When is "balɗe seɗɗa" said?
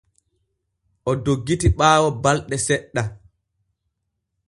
2.23-3.01